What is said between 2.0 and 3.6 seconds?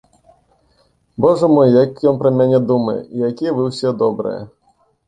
ён пра мяне думае і якія